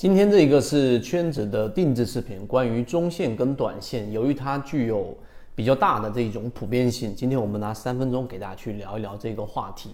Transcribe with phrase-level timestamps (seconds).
[0.00, 5.14] 今天这一个是圈子的定制视频，关于中线跟短线，由于它具有
[5.54, 9.90] 比较大的这种普遍性，今天我们拿三分钟给大家去聊一聊这个话题。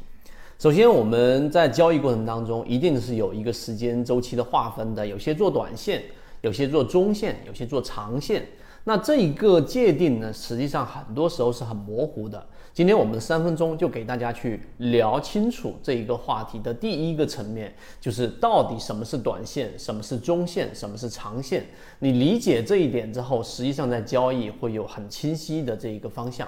[0.60, 6.04] 首先，我们在交易过程当中，一定是有一个时间周期的划分的，有些做短线，
[6.40, 8.46] 有些做中线，有些做长线。
[8.88, 12.46] 那这一个界定呢，实际上很多时候是很模糊的。
[12.72, 21.66] 今天我们三分钟就给大家去聊清楚这一个话题的第一个层面，就是到底什么是短线，什么是中线，什么是长线。
[21.98, 26.46] 你理解这一点之后，实际上在交易会有很清晰的这一个方向。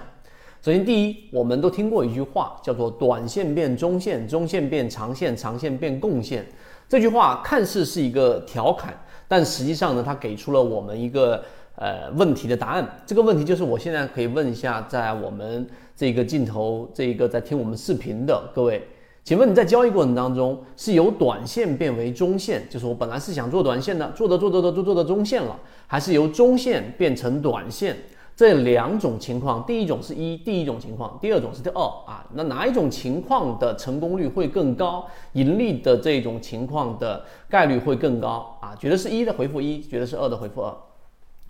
[0.61, 6.45] 首先，第一，我们都听过一句话，叫做“短线变中线，中线变长线，长线变共线”。
[6.87, 11.43] 这句话看似是一个调侃，但实际上呢，它给出了我们一个。
[11.79, 15.65] 呃，问题的答案，这个问题就是我现在可以问一下，在我们
[15.95, 18.85] 这个镜头，这一个在听我们视频的各位，
[19.23, 27.95] 请问你在交易过程当中是由短线变为中线，就是我本来是想做短线的，做着做着都做到中线了，还是由中线变成短线？
[28.35, 38.75] 这两种情况，第一种是一，第一种情况，第二种是第二啊，那哪一种情况的成功率会更高，盈利的这种情况的概率会更高啊？
[38.77, 40.73] 觉得是一的回复一，觉得是二的回复二。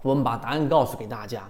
[0.02, 1.44] 我们把答案告诉给大家。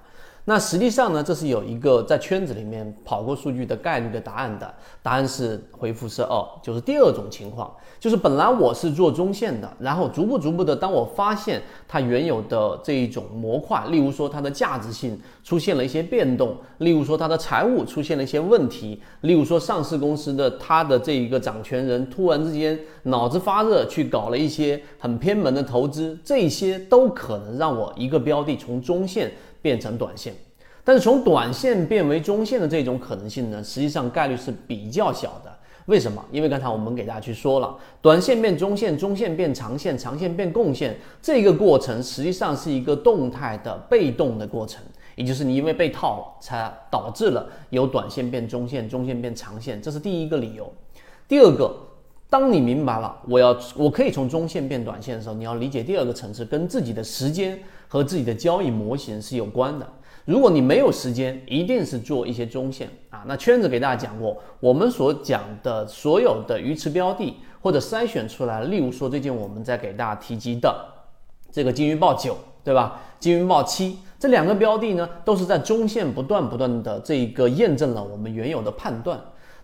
[0.50, 29.32] 那实际上呢，这是有一个在圈子里面跑过数据的概率的答案的，答案是回复是二，就是第二种情况，就是本来我是做中线的，然后逐步逐步的，当我发现它原有的这一种模块，例如说它的价值性出现了一些变动，例如说它的财务出现了一些问题，例如说上市公司的它的这一个掌权人突然之间脑子发热去搞了一些很偏门的投资，这些都可能让我一个标的从中线。
[29.62, 30.34] 变成短线，
[30.84, 35.56] 但是从短线变为中线的这种可能性呢，实际上概率是比较小的。
[35.86, 36.24] 为什么？
[36.32, 44.84] 因为刚才我们给大家去说了，短线变中线，中线变长线，长线变共线，这个过程实际上是一个动态的被动的过程，
[45.16, 50.72] 也就是你因为被套了，才导致了由短线变中线，中线变长线，这是第一个理由。
[51.28, 51.76] 第二个，
[52.30, 57.60] 当你明白了我要我可以从中线变短线的时候，你要理解第二个层次，跟自己的时间。
[57.92, 59.94] 和自己的交易模型是有关的。
[60.24, 63.24] 如果你没有时间，一定是做一些中线啊。
[63.26, 70.86] 那圈子给大家讲过，我们所讲的所有的鱼池标的或者筛选出来，例如说最近我们在给大家提及的
[71.52, 73.02] 这个金鱼报九，对吧？
[73.20, 79.20] 金鱼报七这两个标的呢，都是在中线不断不断的这个验证了我们原有的判断。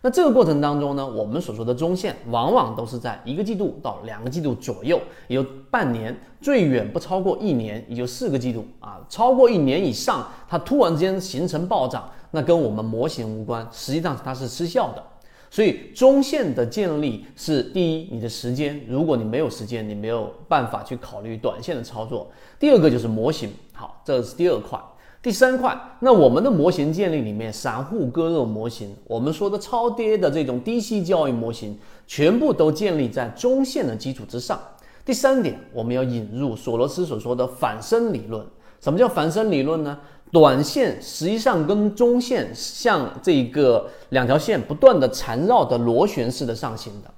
[0.05, 9.01] 那这个过程当中呢，我们所说的中线往往都是在一个季度到两个季度左右，也就半年，最远不超过一年，也就四个季度啊。
[9.09, 15.03] 超过一年以上，它突然之间形成暴涨，那跟我们模型无关，实际上它是失效的。
[15.49, 22.29] 所以中线的建立是第一，你的时间，如果你没有时间，你没有办法去考虑短线的操作。
[22.59, 24.79] 第二个就是模型，好，这是第二块。
[25.25, 31.75] 第三块，那我们的模型建立里面，散户割肉模型，我们说的超跌的这种低吸交易模型，
[32.05, 34.59] 全部都建立在中线的基础之上。
[35.03, 38.45] 第三点，我们要引入索罗斯所说的反身理论。
[38.79, 39.97] 什么叫反身理论呢？
[40.31, 47.09] 短线实际上跟中线像这个两条线不断的缠绕的螺旋式的上行的。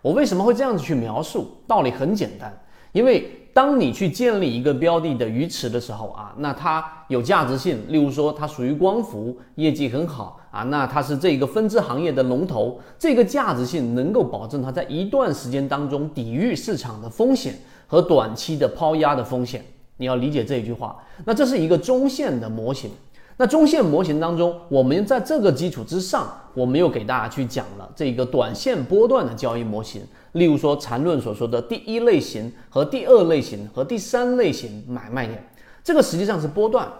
[0.00, 1.46] 我为什么会这样子去描述？
[1.68, 2.52] 道理很简单，
[2.92, 3.38] 因为。
[3.54, 7.78] 当你去建立一个标的的鱼池的时候啊，那它有价值性。
[7.88, 17.54] 例如说，它属于光伏，业绩很好啊，那它是这个分支行业的龙头，这个价值性能够保证它在一段时间当中抵御市场的风险
[17.86, 19.62] 和短期的抛压的风险。
[19.98, 20.96] 你要理解这一句话。
[21.26, 22.90] 那这是一个中线的模型。
[23.36, 30.00] 那中线模型当中，我们在这个基础之上，我们又给大家去讲了这个短线波段的交易模型。
[30.32, 35.46] 例如说，缠论所说的第一类型和第二类型和第三类型买卖点，
[35.84, 36.90] 这个实际上是波段。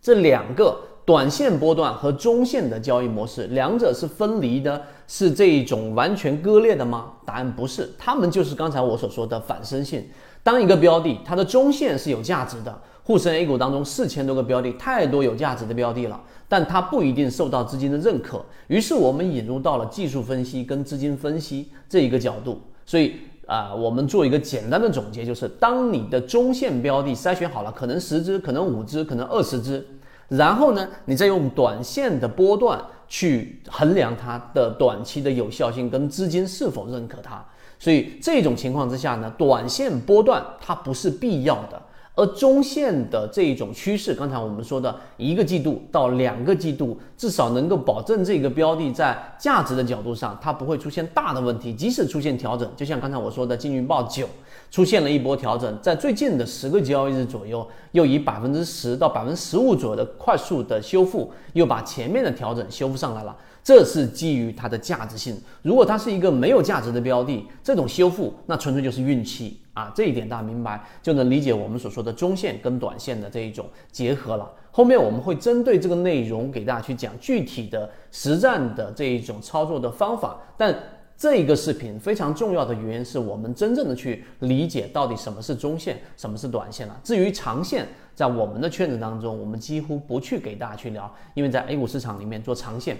[0.00, 7.12] 这两个短线波段和中线的交易模式，两者是分离的，是这一种完全割裂的吗？
[7.24, 10.04] 答案不是，它们就是刚才我所说的反身性。
[10.42, 12.80] 当一个标的它的中线是有价值的。
[13.04, 16.20] 沪深 A 股当中四千多个标的，太多有价值的标的了，
[16.52, 18.44] 但它不一定受到资金的认可。
[18.66, 22.60] 于是我们引入到了技术分析跟资金分析这一个角度。
[22.84, 23.14] 所以
[23.46, 29.82] 啊，我们做一个简单的总结，就是当你的中线标的筛选好了，可能十只，可能五只，可能二十只，
[30.28, 32.78] 然后呢，你再用短线的波段
[33.08, 37.42] 去衡量它的短期的有效性跟资金是否认可它。
[37.78, 41.80] 所以这种情况之下呢，短线波段它不是必要的。
[42.14, 51.72] 而中线的这一种趋势，刚才我们说的一个季度到两个季度，至少能够保证这个标的在价值的角度上，它不会出现大的问题。
[51.72, 54.28] 即使出现调整，就像刚才我说的金云报九，
[54.70, 63.34] 出现了一波调整，在最近的十个交易日左右，又以百分之十到百分之十五左右的快速的修复，又把前面的调整修复上来了。
[63.64, 65.40] 这是基于它的价值性。
[65.62, 69.92] 如果它是一个没有价值的标的，这种修复那纯粹就是运气啊！
[69.94, 74.50] 这一点大家明白，就能理解我们所说的中线跟短线的这一种结合了。
[74.72, 80.40] 后面我们会针对这个内容给大家去讲具体的实战的这一种操作的方法。
[80.56, 80.74] 但
[81.16, 87.00] 这一个视频非常重要的原因是我们真正的去理解到底什么是中线，什么是短线了。
[87.04, 92.96] 至于长线，在我们的圈子当中，我们几乎不去给大家去聊，因为在 A 股市场里面做长线。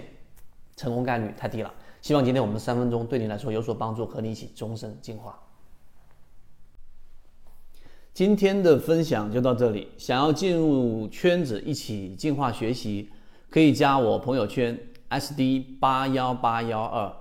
[0.75, 1.73] 成功概率太低了。
[2.01, 5.39] 希望今天我们三分钟对你来说有所帮助，和你一起终身进化。
[8.13, 9.87] 今天的分享就到这里。
[9.97, 13.09] 想要进入圈子一起进化学习，
[13.49, 14.77] 可以加我朋友圈
[15.09, 17.11] SD 八幺八幺二，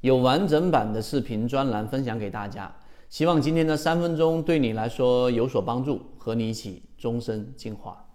[0.00, 2.74] 有完整版的视频专栏分享给大家。
[3.08, 8.09] 希望今天的三分钟对你来说有所帮助，和你一起终身进化。